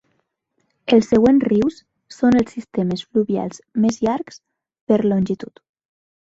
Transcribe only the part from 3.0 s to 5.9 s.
fluvials més llargs, per longitud.